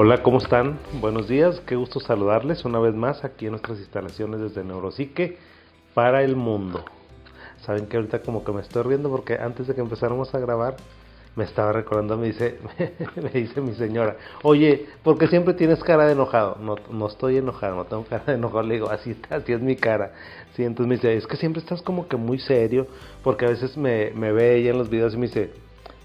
[0.00, 0.78] Hola, ¿cómo están?
[1.00, 5.38] Buenos días, qué gusto saludarles una vez más aquí en nuestras instalaciones desde Neuropsique
[5.92, 6.84] para el mundo.
[7.62, 10.76] Saben que ahorita como que me estoy riendo porque antes de que empezáramos a grabar
[11.34, 12.60] me estaba recordando, me dice,
[13.16, 16.58] me dice mi señora, oye, ¿por qué siempre tienes cara de enojado?
[16.60, 19.60] No, no estoy enojado, no tengo cara de enojado, le digo, así está, así es
[19.60, 20.12] mi cara.
[20.54, 22.86] Sí, entonces me dice, es que siempre estás como que muy serio,
[23.24, 25.50] porque a veces me, me ve ella en los videos y me dice,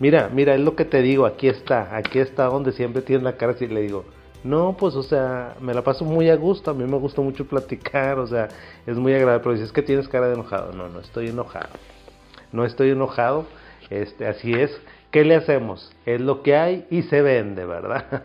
[0.04, 3.38] mira, mira, es lo que te digo, aquí está, aquí está donde siempre tienes la
[3.38, 4.04] cara así, le digo,
[4.44, 7.48] no, pues, o sea, me la paso muy a gusto, a mí me gusta mucho
[7.48, 8.50] platicar, o sea,
[8.86, 11.70] es muy agradable, pero dices que tienes cara de enojado, no, no estoy enojado,
[12.52, 13.46] no estoy enojado,
[13.90, 14.78] este, así es,
[15.10, 15.96] ¿Qué le hacemos?
[16.08, 18.24] Es lo que hay y se vende, ¿verdad?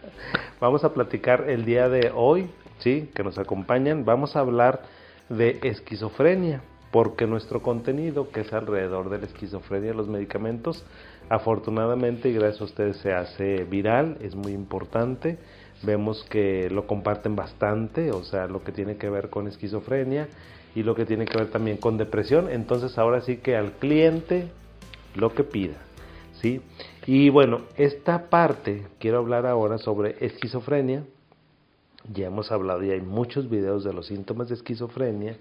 [0.60, 2.48] vamos a platicar el día de hoy,
[2.78, 3.10] ¿sí?
[3.16, 4.04] Que nos acompañan.
[4.04, 4.82] Vamos a hablar
[5.28, 6.62] de esquizofrenia,
[6.94, 10.84] porque nuestro contenido, que es alrededor de la esquizofrenia, los medicamentos,
[11.28, 15.38] afortunadamente y gracias a ustedes se hace viral, es muy importante.
[15.82, 20.28] Vemos que lo comparten bastante, o sea, lo que tiene que ver con esquizofrenia
[20.76, 22.48] y lo que tiene que ver también con depresión.
[22.48, 24.52] Entonces ahora sí que al cliente
[25.16, 25.74] lo que pida.
[27.06, 31.02] Y bueno, esta parte quiero hablar ahora sobre esquizofrenia.
[32.12, 35.38] Ya hemos hablado y hay muchos videos de los síntomas de esquizofrenia.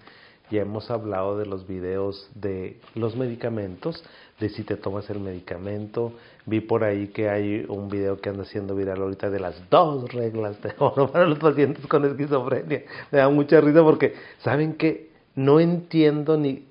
[0.51, 4.03] Ya hemos hablado de los videos de los medicamentos,
[4.39, 6.13] de si te tomas el medicamento.
[6.45, 10.11] Vi por ahí que hay un video que anda siendo viral ahorita de las dos
[10.13, 12.83] reglas de oro para los pacientes con esquizofrenia.
[13.11, 16.67] Me da mucha risa porque, ¿saben que No entiendo ni...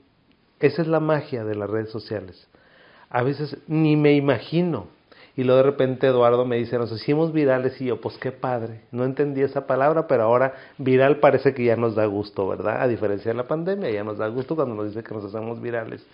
[0.61, 2.47] Esa es la magia de las redes sociales
[3.12, 4.87] a veces ni me imagino.
[5.34, 8.83] Y luego de repente Eduardo me dice, nos hicimos virales y yo, pues qué padre.
[8.91, 12.83] No entendí esa palabra, pero ahora viral parece que ya nos da gusto, ¿verdad?
[12.83, 15.60] A diferencia de la pandemia, ya nos da gusto cuando nos dice que nos hacemos
[15.60, 16.06] virales.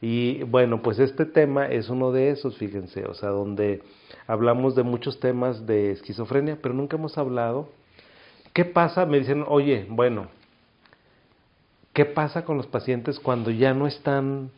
[0.00, 3.82] Y bueno, pues este tema es uno de esos, fíjense, o sea, donde
[4.26, 7.68] hablamos de muchos temas de esquizofrenia, pero nunca hemos hablado.
[8.52, 9.06] ¿Qué pasa?
[9.06, 10.26] Me dicen, oye, bueno,
[11.92, 14.50] ¿qué pasa con los pacientes cuando ya no están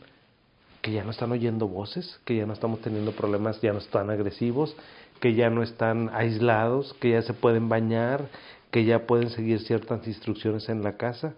[0.88, 4.08] que ya no están oyendo voces, que ya no estamos teniendo problemas, ya no están
[4.08, 4.74] agresivos,
[5.20, 8.30] que ya no están aislados, que ya se pueden bañar,
[8.70, 11.34] que ya pueden seguir ciertas instrucciones en la casa,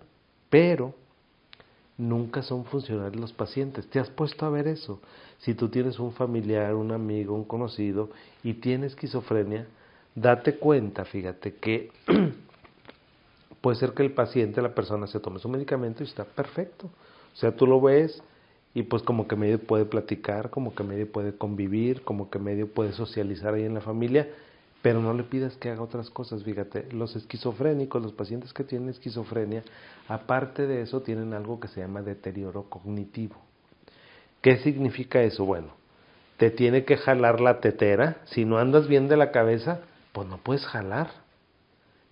[0.50, 0.94] pero
[1.98, 3.88] nunca son funcionales los pacientes.
[3.88, 5.00] ¿Te has puesto a ver eso?
[5.38, 8.10] Si tú tienes un familiar, un amigo, un conocido
[8.44, 9.66] y tiene esquizofrenia,
[10.14, 11.90] date cuenta, fíjate, que
[13.60, 16.86] puede ser que el paciente, la persona se tome su medicamento y está perfecto.
[16.86, 18.22] O sea, tú lo ves,
[18.74, 22.68] y pues como que medio puede platicar, como que medio puede convivir, como que medio
[22.68, 24.28] puede socializar ahí en la familia,
[24.82, 28.88] pero no le pidas que haga otras cosas, fíjate, los esquizofrénicos, los pacientes que tienen
[28.88, 29.62] esquizofrenia,
[30.08, 33.36] aparte de eso tienen algo que se llama deterioro cognitivo.
[34.40, 35.44] ¿Qué significa eso?
[35.44, 35.68] Bueno,
[36.38, 39.80] te tiene que jalar la tetera, si no andas bien de la cabeza,
[40.12, 41.10] pues no puedes jalar.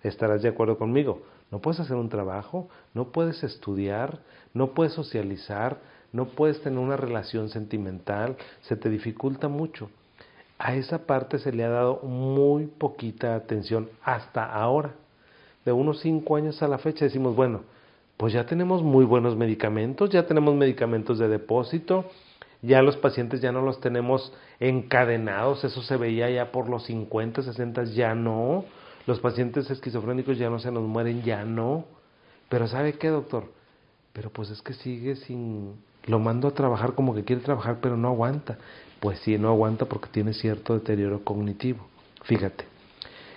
[0.03, 1.23] ¿Estarás de acuerdo conmigo?
[1.51, 4.19] No puedes hacer un trabajo, no puedes estudiar,
[4.53, 5.79] no puedes socializar,
[6.11, 9.89] no puedes tener una relación sentimental, se te dificulta mucho.
[10.57, 14.95] A esa parte se le ha dado muy poquita atención hasta ahora.
[15.63, 17.61] De unos cinco años a la fecha decimos, bueno,
[18.17, 22.05] pues ya tenemos muy buenos medicamentos, ya tenemos medicamentos de depósito,
[22.61, 27.41] ya los pacientes ya no los tenemos encadenados, eso se veía ya por los 50,
[27.43, 28.65] 60, ya no,
[29.05, 31.85] los pacientes esquizofrénicos ya no se nos mueren, ya no.
[32.49, 33.45] Pero ¿sabe qué, doctor?
[34.11, 35.75] Pero pues es que sigue sin
[36.09, 38.57] lo mando a trabajar como que quiere trabajar, pero no aguanta.
[38.99, 41.85] Pues sí, no aguanta porque tiene cierto deterioro cognitivo.
[42.23, 42.65] Fíjate.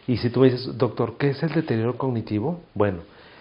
[0.07, 2.61] Y si tú me dices, doctor, ¿qué es el deterioro cognitivo?
[2.75, 3.01] Bueno,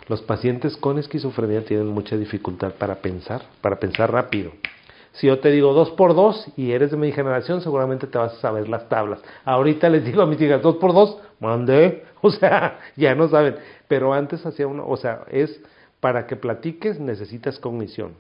[0.10, 4.52] los pacientes con esquizofrenia tienen mucha dificultad para pensar, para pensar rápido.
[5.14, 8.34] Si yo te digo dos por dos y eres de mi generación, seguramente te vas
[8.34, 9.22] a saber las tablas.
[9.46, 13.56] Ahorita les digo a mis hijas dos por dos, mande, o sea, ya no saben.
[13.88, 15.60] Pero antes hacía uno, o sea, es
[16.02, 18.14] para que platiques necesitas cognición.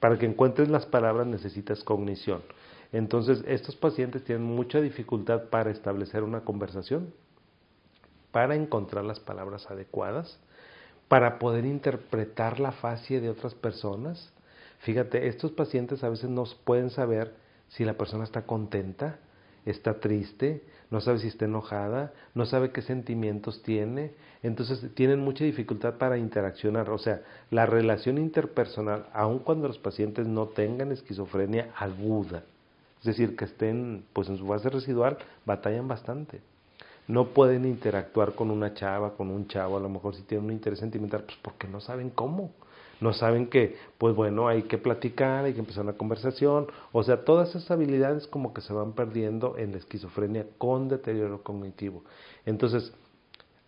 [0.00, 2.42] Para que encuentres las palabras necesitas cognición.
[2.92, 7.12] Entonces, estos pacientes tienen mucha dificultad para establecer una conversación,
[8.32, 10.40] para encontrar las palabras adecuadas,
[11.08, 14.32] para poder interpretar la facie de otras personas.
[14.80, 17.34] Fíjate, estos pacientes a veces no pueden saber
[17.68, 19.18] si la persona está contenta,
[19.70, 24.12] está triste, no sabe si está enojada, no sabe qué sentimientos tiene,
[24.42, 30.26] entonces tienen mucha dificultad para interaccionar, o sea, la relación interpersonal, aun cuando los pacientes
[30.26, 32.42] no tengan esquizofrenia aguda,
[33.00, 36.40] es decir, que estén pues en su base residual, batallan bastante.
[37.08, 40.52] No pueden interactuar con una chava, con un chavo, a lo mejor si tienen un
[40.52, 42.52] interés sentimental, pues porque no saben cómo.
[43.00, 47.24] No saben que, pues bueno, hay que platicar, hay que empezar una conversación, o sea,
[47.24, 52.04] todas esas habilidades como que se van perdiendo en la esquizofrenia con deterioro cognitivo.
[52.46, 52.92] Entonces,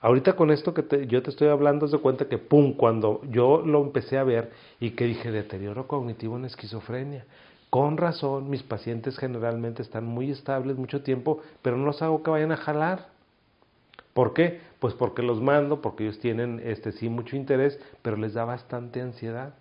[0.01, 3.83] ahorita con esto que yo te estoy hablando, de cuenta que, pum, cuando yo lo
[3.83, 4.51] empecé a ver
[4.81, 7.25] y que dije deterioro cognitivo en esquizofrenia,
[7.71, 12.31] con razón, mis pacientes generalmente están muy estables mucho tiempo, pero no los hago que
[12.31, 13.12] vayan a jalar.
[14.13, 14.61] ¿Por qué?
[14.79, 19.01] Pues porque los mando, porque ellos tienen este sí mucho interés, pero les da bastante
[19.01, 19.55] ansiedad.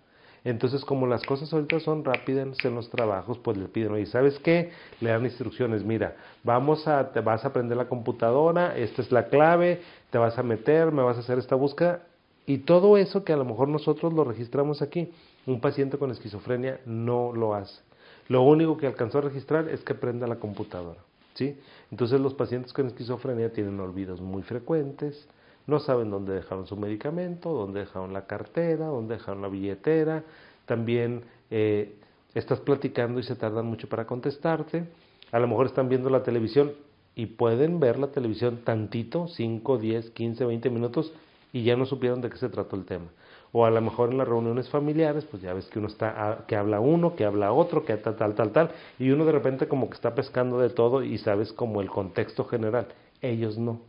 [0.44, 4.38] Entonces, como las cosas ahorita son rápidas en los trabajos, pues le piden, oye, ¿sabes
[4.40, 4.72] qué?
[5.00, 9.28] Le dan instrucciones, mira, vamos a, te vas a aprender la computadora, esta es la
[9.28, 12.02] clave, te vas a meter, me vas a hacer esta búsqueda,
[12.44, 15.12] y todo eso que a lo mejor nosotros lo registramos aquí,
[15.46, 17.80] un paciente con esquizofrenia no lo hace.
[18.26, 20.98] Lo único que alcanzó a registrar es que prenda la computadora.
[21.34, 21.56] ¿Sí?
[21.90, 25.28] Entonces los pacientes con esquizofrenia tienen olvidos muy frecuentes,
[25.66, 30.24] no saben dónde dejaron su medicamento, dónde dejaron la cartera, dónde dejaron la billetera,
[30.66, 31.94] también eh,
[32.34, 34.84] estás platicando y se tardan mucho para contestarte,
[35.30, 36.72] a lo mejor están viendo la televisión
[37.14, 41.12] y pueden ver la televisión tantito, 5, 10, 15, 20 minutos
[41.52, 43.06] y ya no supieron de qué se trató el tema
[43.52, 46.38] o a lo mejor en las reuniones familiares, pues ya ves que uno está, ah,
[46.46, 49.68] que habla uno, que habla otro, que tal, tal, tal, tal, y uno de repente
[49.68, 52.88] como que está pescando de todo y sabes como el contexto general.
[53.20, 53.80] Ellos no.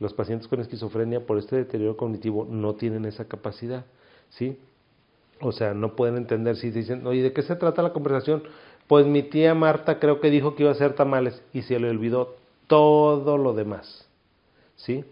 [0.00, 3.84] Los pacientes con esquizofrenia por este deterioro cognitivo no tienen esa capacidad,
[4.30, 4.58] ¿sí?
[5.40, 8.42] O sea, no pueden entender si dicen, oye, ¿de qué se trata la conversación?
[8.86, 11.90] Pues mi tía Marta creo que dijo que iba a hacer tamales y se le
[11.90, 12.36] olvidó
[12.66, 14.08] todo lo demás,
[14.76, 15.04] ¿sí?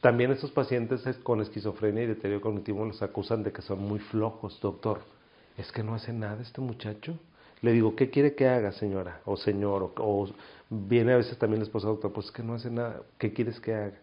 [0.00, 4.58] También estos pacientes con esquizofrenia y deterioro cognitivo los acusan de que son muy flojos,
[4.60, 5.00] doctor.
[5.56, 7.18] Es que no hace nada este muchacho.
[7.62, 9.22] Le digo, ¿qué quiere que haga, señora?
[9.24, 10.28] O señor, o,
[10.68, 13.02] viene a veces también la esposa, doctor, pues es que no hace nada.
[13.18, 13.98] ¿Qué quieres que haga?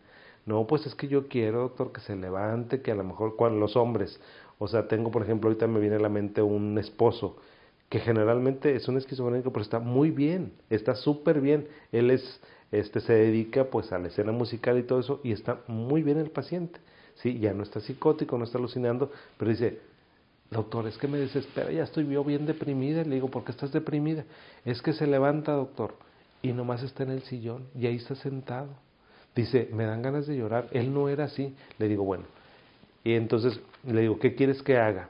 [0.46, 3.60] No, pues es que yo quiero, doctor, que se levante, que a lo mejor cuando
[3.60, 4.20] los hombres,
[4.58, 7.38] o sea, tengo, por ejemplo, ahorita me viene a la mente un esposo
[7.94, 11.68] que generalmente es un esquizofrénico, pero está muy bien, está súper bien.
[11.92, 12.42] Él es
[12.74, 16.18] este se dedica pues a la escena musical y todo eso y está muy bien
[16.18, 16.80] el paciente,
[17.16, 17.38] ¿sí?
[17.40, 19.80] Ya no está psicótico, no está alucinando, pero dice,
[20.50, 23.72] doctor, es que me desespera, ya estoy yo bien deprimida, le digo, ¿por qué estás
[23.72, 24.26] deprimida?
[24.66, 25.94] Es que se levanta, doctor,
[26.42, 28.70] y nomás está en el sillón y ahí está sentado.
[29.36, 31.56] Dice, me dan ganas de llorar, él no era así.
[31.78, 32.26] Le digo, bueno,
[33.04, 35.10] y entonces le digo, ¿qué quieres que haga?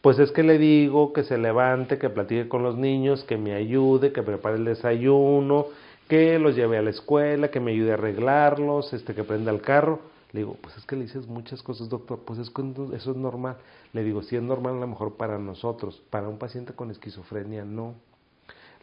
[0.00, 3.54] Pues es que le digo que se levante, que platique con los niños, que me
[3.54, 5.66] ayude, que prepare el desayuno,
[6.08, 9.60] que los lleve a la escuela, que me ayude a arreglarlos, este, que prenda el
[9.60, 10.00] carro.
[10.32, 12.50] Le digo, pues es que le dices muchas cosas, doctor, pues es
[12.94, 13.56] eso es normal.
[13.92, 17.64] Le digo, sí es normal a lo mejor para nosotros, para un paciente con esquizofrenia
[17.64, 17.94] no.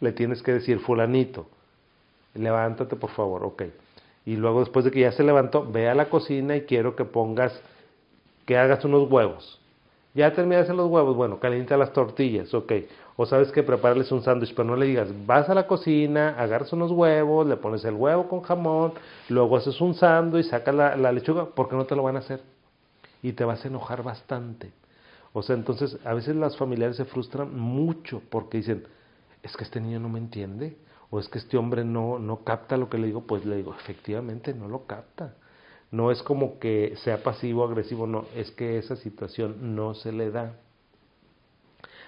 [0.00, 1.46] Le tienes que decir, fulanito,
[2.34, 3.62] levántate por favor, ok.
[4.26, 7.04] Y luego después de que ya se levantó, ve a la cocina y quiero que
[7.04, 7.58] pongas,
[8.46, 9.60] que hagas unos huevos.
[10.14, 12.72] Ya terminaste los huevos, bueno, calienta las tortillas, ok.
[13.16, 16.72] O sabes que prepararles un sándwich, pero no le digas, vas a la cocina, agarras
[16.72, 18.92] unos huevos, le pones el huevo con jamón,
[19.28, 22.42] luego haces un sándwich, sacas la, la lechuga, porque no te lo van a hacer.
[23.22, 24.72] Y te vas a enojar bastante.
[25.32, 28.84] O sea, entonces a veces las familiares se frustran mucho porque dicen,
[29.42, 30.76] es que este niño no me entiende,
[31.10, 33.74] o es que este hombre no, no capta lo que le digo, pues le digo,
[33.78, 35.34] efectivamente no lo capta.
[35.92, 40.32] No es como que sea pasivo agresivo, no, es que esa situación no se le
[40.32, 40.56] da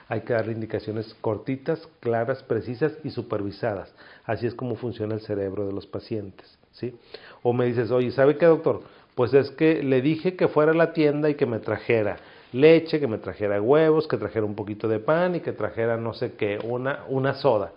[0.08, 3.93] hay que darle indicaciones cortitas, claras, precisas y supervisadas.
[4.25, 6.58] Así es como funciona el cerebro de los pacientes.
[6.72, 6.94] ¿sí?
[7.43, 8.82] O me dices, oye, ¿sabe qué, doctor?
[9.15, 12.19] Pues es que le dije que fuera a la tienda y que me trajera
[12.53, 16.15] leche, que me trajera huevos, que trajera un poquito de pan y que trajera no
[16.15, 17.72] sé qué, una, una soda.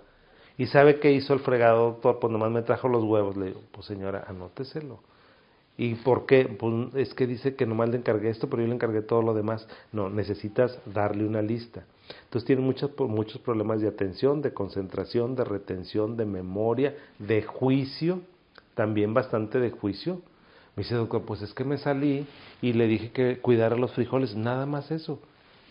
[0.57, 2.19] ¿Y sabe qué hizo el fregado, doctor?
[2.19, 3.37] Pues nomás me trajo los huevos.
[3.37, 4.99] Le digo, pues señora, anóteselo.
[5.77, 6.45] ¿Y por qué?
[6.45, 9.33] Pues es que dice que nomás le encargué esto, pero yo le encargué todo lo
[9.33, 9.65] demás.
[9.93, 11.85] No, necesitas darle una lista.
[12.23, 18.21] Entonces tiene muchos, muchos problemas de atención, de concentración, de retención, de memoria, de juicio,
[18.75, 20.21] también bastante de juicio.
[20.75, 22.25] Me dice, doctor, pues es que me salí
[22.61, 25.19] y le dije que cuidara los frijoles, nada más eso.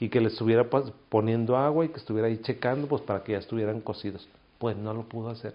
[0.01, 0.69] Y que le estuviera
[1.09, 4.29] poniendo agua y que estuviera ahí checando, pues para que ya estuvieran cocidos.
[4.59, 5.55] Pues no lo pudo hacer.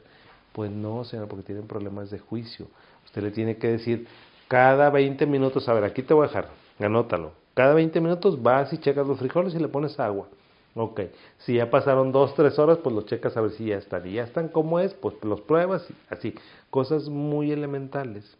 [0.51, 2.67] Pues no, señora, porque tienen problemas de juicio.
[3.05, 4.07] Usted le tiene que decir,
[4.47, 6.49] cada 20 minutos, a ver, aquí te voy a dejar,
[6.79, 7.31] anótalo.
[7.53, 10.27] Cada 20 minutos vas y checas los frijoles y le pones agua.
[10.75, 11.01] Ok,
[11.39, 14.07] si ya pasaron dos, tres horas, pues los checas a ver si ya están.
[14.07, 16.33] Y ya están como es, pues los pruebas, así.
[16.69, 18.37] Cosas muy elementales.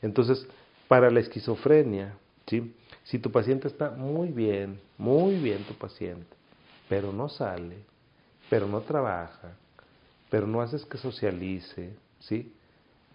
[0.00, 0.46] Entonces,
[0.88, 2.16] para la esquizofrenia,
[2.46, 2.74] ¿sí?
[3.04, 6.36] si tu paciente está muy bien, muy bien tu paciente,
[6.88, 7.76] pero no sale,
[8.48, 9.56] pero no trabaja,
[10.30, 12.52] pero no haces que socialice, ¿sí?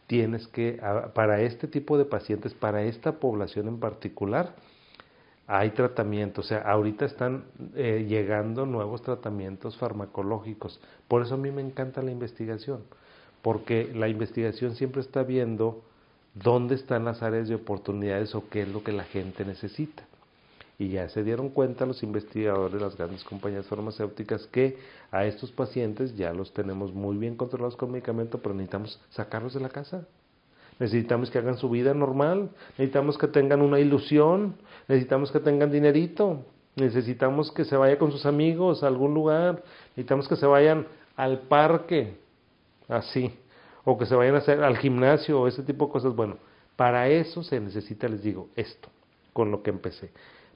[0.08, 0.79] Tienes que,
[1.13, 4.56] para este tipo de pacientes, para esta población en particular,
[5.48, 10.82] hay tratamientos, o sea, ahorita están eh, llegando nuevos tratamientos farmacológicos.
[11.08, 12.84] Por eso a mí me encanta la investigación,
[13.42, 15.84] porque la investigación siempre está viendo
[16.34, 20.04] dónde están las áreas de oportunidades o qué es lo que la gente necesita.
[20.77, 24.77] Y ya se dieron cuenta los investigadores las grandes compañías farmacéuticas que
[25.12, 29.62] a estos pacientes ya los tenemos muy bien controlados con medicamento, pero necesitamos sacarlos de
[29.62, 30.06] la casa.
[30.80, 34.56] Necesitamos que hagan su vida normal, necesitamos que tengan una ilusión,
[34.88, 40.28] necesitamos que tengan dinerito, necesitamos que se vaya con sus amigos a algún lugar, necesitamos
[40.28, 42.18] que se vayan al parque,
[42.88, 43.34] así,
[43.84, 46.16] o que se vayan a hacer al gimnasio o ese tipo de cosas.
[46.16, 46.38] Bueno,
[46.76, 48.90] para eso se necesita, les digo, esto,
[49.34, 50.12] con lo que empecé.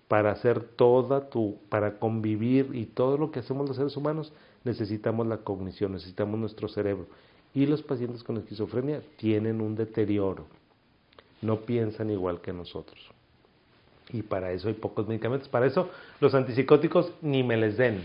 [0.08, 4.32] Para hacer toda tu, para convivir y todo lo que hacemos los seres humanos,
[4.64, 7.08] necesitamos la cognición, necesitamos nuestro cerebro.
[7.54, 10.46] Y los pacientes con esquizofrenia tienen un deterioro,
[11.42, 13.00] no piensan igual que nosotros.
[14.14, 15.48] Y para eso hay pocos medicamentos.
[15.50, 15.90] Para eso
[16.20, 18.04] los antipsicóticos ni me les den.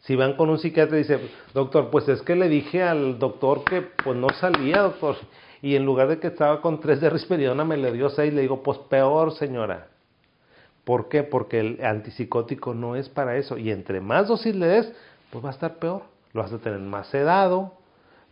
[0.00, 1.18] Si van con un psiquiatra y dice,
[1.54, 5.16] doctor, pues es que le dije al doctor que pues no salía, doctor.
[5.62, 8.42] Y en lugar de que estaba con tres de risperidona me le dio seis, le
[8.42, 9.88] digo, pues peor, señora.
[10.84, 11.22] ¿Por qué?
[11.22, 13.56] Porque el antipsicótico no es para eso.
[13.56, 14.92] Y entre más dosis le des,
[15.30, 16.02] pues va a estar peor.
[16.34, 17.72] Lo vas a tener más sedado,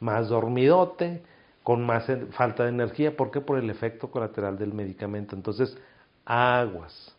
[0.03, 1.23] más dormidote,
[1.63, 3.17] con más falta de energía.
[3.17, 3.41] ¿Por qué?
[3.41, 5.37] Por el efecto colateral del medicamento.
[5.37, 5.79] Entonces,
[6.25, 7.17] aguas.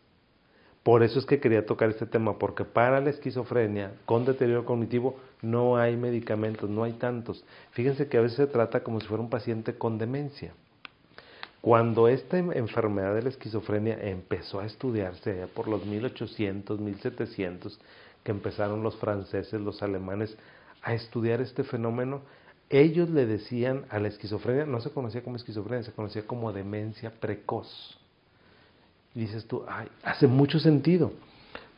[0.82, 5.16] Por eso es que quería tocar este tema, porque para la esquizofrenia con deterioro cognitivo
[5.40, 7.42] no hay medicamentos, no hay tantos.
[7.70, 10.52] Fíjense que a veces se trata como si fuera un paciente con demencia.
[11.62, 17.80] Cuando esta enfermedad de la esquizofrenia empezó a estudiarse por los 1800, 1700,
[18.22, 20.36] que empezaron los franceses, los alemanes
[20.82, 22.20] a estudiar este fenómeno,
[22.70, 27.10] ellos le decían a la esquizofrenia, no se conocía como esquizofrenia, se conocía como demencia
[27.10, 27.98] precoz.
[29.14, 31.12] Y dices tú, ay, hace mucho sentido,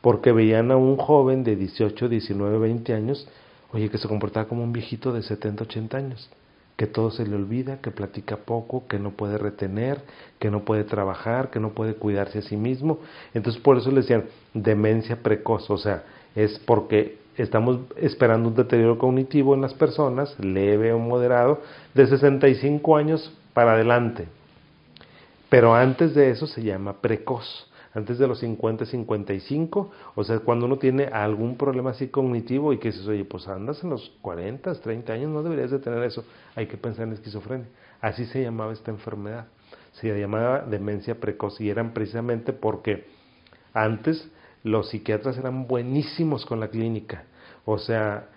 [0.01, 3.27] porque veían a un joven de 18, 19, 20 años,
[3.71, 6.29] oye, que se comportaba como un viejito de 70, 80 años
[6.77, 9.99] que todo se le olvida, que platica poco, que no puede retener,
[10.39, 12.99] que no puede trabajar, que no puede cuidarse a sí mismo.
[13.33, 16.03] Entonces por eso le decían demencia precoz, o sea,
[16.35, 21.61] es porque estamos esperando un deterioro cognitivo en las personas, leve o moderado,
[21.93, 24.27] de 65 años para adelante.
[25.49, 27.67] Pero antes de eso se llama precoz
[27.97, 32.77] antes de los 50, 55, o sea, cuando uno tiene algún problema así cognitivo y
[32.77, 36.23] que dices, oye, pues andas en los 40, 30 años, no deberías de tener eso,
[36.55, 37.65] hay que pensar en esquizofrenia.
[37.99, 39.47] Así se llamaba esta enfermedad,
[39.93, 43.07] se llamaba demencia precoz y eran precisamente porque
[43.73, 44.29] antes
[44.63, 47.23] los psiquiatras eran buenísimos con la clínica,
[47.69, 48.29] o sea,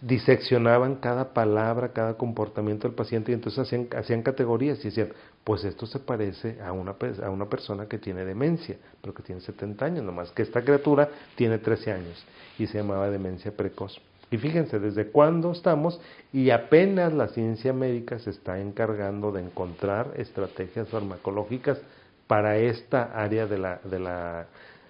[0.00, 5.12] diseccionaban cada palabra, cada comportamiento del paciente y entonces hacían, hacían categorías y decían,
[5.44, 9.40] pues esto se parece a una, a una persona que tiene demencia, pero que tiene
[9.40, 12.24] 70 años, nomás que esta criatura tiene 13 años
[12.58, 14.00] y se llamaba demencia precoz.
[14.32, 16.00] Y fíjense desde cuándo estamos
[16.32, 21.78] y apenas la ciencia médica se está encargando de encontrar estrategias farmacológicas
[22.26, 24.46] para esta área de la, de la,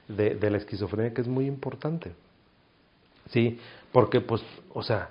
[0.09, 2.13] de la esquizofrenia que es muy importante.
[3.31, 3.59] Sí,
[3.93, 5.11] porque pues, o sea,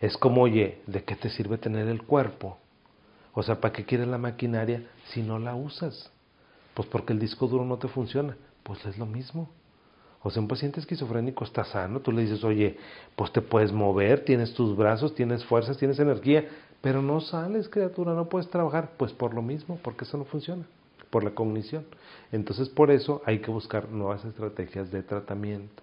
[0.00, 2.58] es como, oye, ¿de qué te sirve tener el cuerpo?
[3.32, 6.10] O sea, ¿para qué quieres la maquinaria si no la usas?
[6.74, 8.36] Pues porque el disco duro no te funciona.
[8.62, 9.50] Pues es lo mismo.
[10.22, 12.76] O sea, un paciente esquizofrénico está sano, tú le dices, oye,
[13.16, 16.46] pues te puedes mover, tienes tus brazos, tienes fuerzas, tienes energía,
[16.82, 18.92] pero no sales, criatura, no puedes trabajar.
[18.98, 20.66] Pues por lo mismo, porque eso no funciona,
[21.08, 21.86] por la cognición.
[22.32, 25.82] Entonces, por eso hay que buscar nuevas estrategias de tratamiento.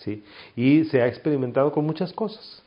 [0.00, 0.22] ¿Sí?
[0.56, 2.62] Y se ha experimentado con muchas cosas,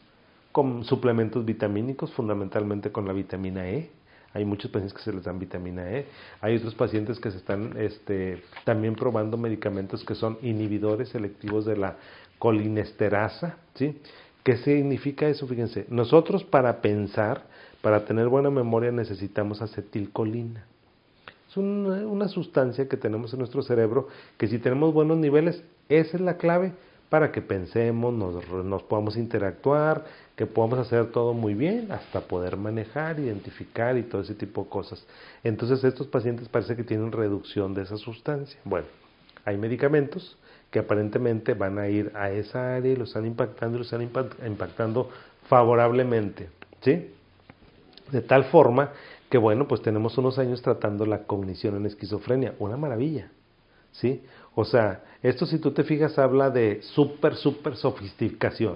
[0.52, 3.90] con suplementos vitamínicos, fundamentalmente con la vitamina E.
[4.34, 6.08] Hay muchos pacientes que se les dan vitamina E.
[6.42, 11.78] Hay otros pacientes que se están este, también probando medicamentos que son inhibidores selectivos de
[11.78, 11.98] la
[12.40, 13.58] colinesterasa.
[13.76, 14.00] ¿sí?
[14.44, 15.48] ¿Qué significa eso?
[15.48, 17.44] Fíjense, nosotros para pensar,
[17.82, 20.66] para tener buena memoria necesitamos acetilcolina.
[21.48, 26.18] Es una, una sustancia que tenemos en nuestro cerebro que si tenemos buenos niveles, esa
[26.18, 26.74] es la clave
[27.14, 30.04] para que pensemos, nos, podamos interactuar,
[30.36, 34.70] que podamos hacer todo muy bien, hasta poder manejar, identificar y todo ese tipo de
[34.72, 35.06] cosas.
[35.44, 38.60] Entonces estos pacientes parece que tienen reducción de esa sustancia.
[38.64, 38.88] Bueno,
[39.46, 40.36] hay medicamentos
[40.72, 44.02] que aparentemente van a ir a esa área y lo están impactando y lo están
[44.02, 45.12] impactando
[45.48, 46.50] favorablemente,
[46.82, 47.12] ¿sí?
[48.12, 48.90] De tal forma
[49.30, 53.30] que bueno, pues tenemos unos años tratando la cognición en esquizofrenia, una maravilla,
[53.94, 54.22] ¿sí?
[54.56, 58.76] O sea, esto si tú te fijas habla de súper, súper sofisticación.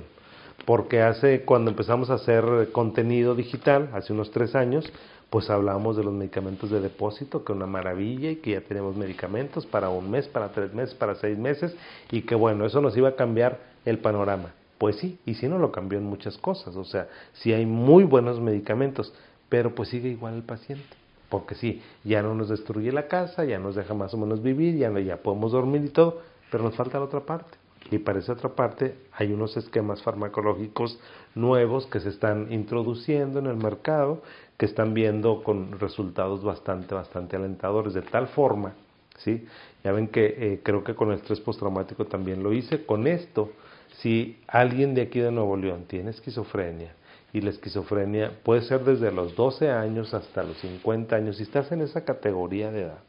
[0.65, 4.91] porque hace, cuando empezamos a hacer contenido digital, hace unos tres años,
[5.29, 9.65] pues hablábamos de los medicamentos de depósito, que una maravilla y que ya tenemos medicamentos
[9.65, 11.75] para un mes, para tres meses, para seis meses
[12.12, 14.53] y que bueno, eso nos iba a cambiar el panorama.
[14.77, 18.03] Pues sí, y si no lo cambió en muchas cosas, o sea, sí hay muy
[18.03, 19.13] buenos medicamentos,
[19.50, 20.86] pero pues sigue igual el paciente.
[21.29, 24.77] Porque sí, ya no nos destruye la casa, ya nos deja más o menos vivir,
[24.77, 27.57] ya, no, ya podemos dormir y todo, pero nos falta la otra parte.
[27.91, 31.00] Y para esa otra parte hay unos esquemas farmacológicos
[31.36, 34.22] nuevos que se están introduciendo en el mercado,
[34.57, 38.74] que están viendo con resultados bastante, bastante alentadores, de tal forma,
[39.17, 39.46] ¿sí?
[39.84, 42.86] Ya ven que eh, creo que con el estrés postraumático también lo hice.
[42.86, 43.51] Con esto,
[44.00, 46.93] si alguien de aquí de Nuevo León tiene esquizofrenia,
[47.38, 51.72] y la esquizofrenia puede ser desde los 12 años hasta los 50 años, si estás
[51.72, 53.00] en esa categoría de edad,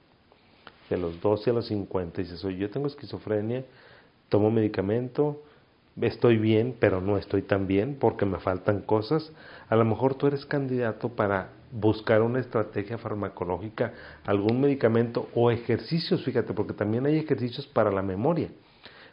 [0.90, 3.64] de los 12 a los 50, y dices, oye, yo tengo esquizofrenia,
[4.28, 5.42] tomo medicamento,
[5.98, 9.32] estoy bien, pero no estoy tan bien porque me faltan cosas,
[9.70, 13.94] a lo mejor tú eres candidato para buscar una estrategia farmacológica,
[14.26, 18.50] algún medicamento o ejercicios, fíjate, porque también hay ejercicios para la memoria.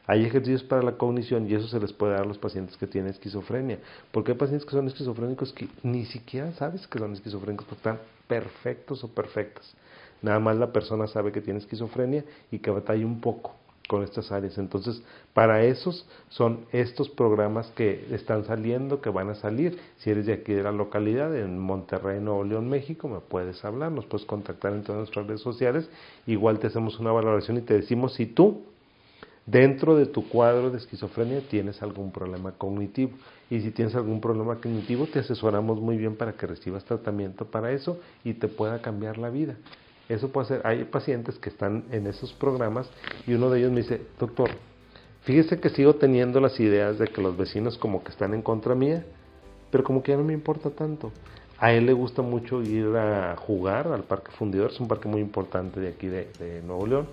[0.08, 2.88] Hay ejercicios para la cognición y eso se les puede dar a los pacientes que
[2.88, 3.80] tienen esquizofrenia.
[4.12, 8.00] Porque hay pacientes que son esquizofrénicos que ni siquiera sabes que son esquizofrénicos porque están
[8.28, 9.74] perfectos o perfectas.
[10.22, 13.56] Nada más la persona sabe que tiene esquizofrenia y que batalla un poco
[13.88, 14.58] con estas áreas.
[14.58, 15.02] Entonces,
[15.34, 19.78] para esos son estos programas que están saliendo, que van a salir.
[19.98, 23.92] Si eres de aquí de la localidad, en Monterrey, Nuevo León, México, me puedes hablar,
[23.92, 25.90] nos puedes contactar en todas nuestras redes sociales.
[26.26, 28.64] Igual te hacemos una valoración y te decimos si tú,
[29.46, 33.12] dentro de tu cuadro de esquizofrenia, tienes algún problema cognitivo.
[33.50, 37.72] Y si tienes algún problema cognitivo, te asesoramos muy bien para que recibas tratamiento para
[37.72, 39.56] eso y te pueda cambiar la vida.
[40.10, 42.90] Eso puede ser, hay pacientes que están en esos programas
[43.26, 44.52] y uno de ellos me dice, doctor,
[45.24, 48.76] fíjese que sigo teniendo las ideas de que los vecinos como que están en contra
[48.76, 49.04] mía,
[49.72, 51.12] pero como que ya no me importa tanto.
[51.58, 55.22] A él le gusta mucho ir a jugar al Parque Fundidor, es un parque muy
[55.22, 57.08] importante de aquí de, Nuevo León.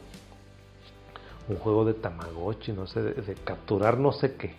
[1.49, 4.55] Un juego de Tamagotchi, no sé, de, capturar no sé qué.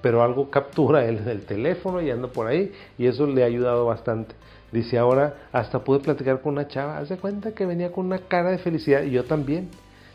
[0.00, 3.46] Pero algo captura él en el teléfono y anda por ahí y eso le ha
[3.46, 4.34] ayudado bastante.
[4.72, 8.50] Dice ahora, hasta pude platicar con una chava, hace cuenta que venía con una cara
[8.50, 9.70] de felicidad y yo también.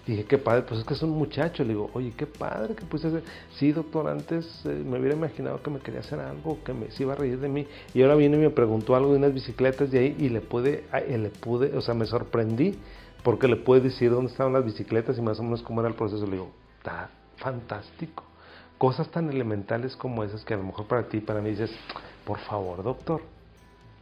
[0.06, 1.64] Dije, qué padre, pues es que es un muchacho.
[1.64, 3.24] Le digo, oye, qué padre que puse hacer.
[3.56, 7.04] Sí, doctor, antes eh, me hubiera imaginado que me quería hacer algo, que me se
[7.04, 7.68] iba a reír de mí.
[7.94, 10.86] Y ahora viene y me preguntó algo de unas bicicletas de ahí y le pude,
[11.08, 12.76] le pude, o sea, me sorprendí
[13.24, 15.96] porque le pude decir dónde estaban las bicicletas y más o menos cómo era el
[15.96, 16.26] proceso.
[16.26, 18.24] Le digo, está fantástico.
[18.78, 21.72] Cosas tan elementales como esas que a lo mejor para ti, para mí dices,
[22.26, 23.22] por favor, doctor.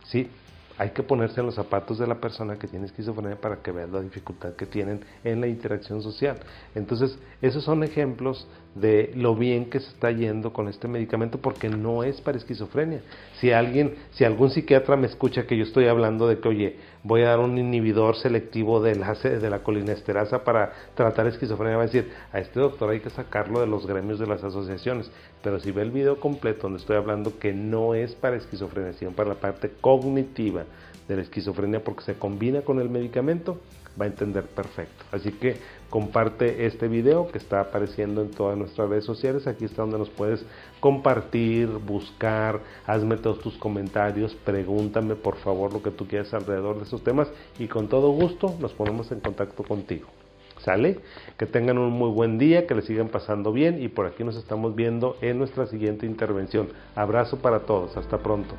[0.06, 0.30] Sí,
[0.78, 3.92] hay que ponerse en los zapatos de la persona que tiene esquizofrenia para que vean
[3.92, 6.38] la dificultad que tienen en la interacción social.
[6.76, 11.68] Entonces, esos son ejemplos de lo bien que se está yendo con este medicamento porque
[11.68, 13.02] no es para esquizofrenia.
[13.40, 16.76] Si alguien, si algún psiquiatra me escucha que yo estoy hablando de que, oye,
[17.08, 21.84] voy a dar un inhibidor selectivo de la, de la colinesterasa para tratar esquizofrenia, va
[21.84, 25.10] a decir, a este doctor hay que sacarlo de los gremios de las asociaciones.
[25.42, 29.12] Pero si ve el video completo donde estoy hablando que no es para esquizofrenia, sino
[29.12, 30.66] para la parte cognitiva
[31.08, 33.60] de la esquizofrenia porque se combina con el medicamento,
[34.00, 35.06] va a entender perfecto.
[35.12, 35.58] Así que
[35.90, 39.48] comparte este video que está apareciendo en todas nuestras redes sociales.
[39.48, 40.46] Aquí está donde nos puedes
[40.80, 46.84] compartir, buscar, hazme todos tus comentarios, pregúntame por favor lo que tú quieras alrededor de
[46.84, 50.08] estos temas y con todo gusto nos ponemos en contacto contigo.
[50.60, 51.00] ¿Sale?
[51.38, 54.36] Que tengan un muy buen día, que les sigan pasando bien y por aquí nos
[54.36, 56.70] estamos viendo en nuestra siguiente intervención.
[56.96, 58.56] Abrazo para todos, hasta pronto.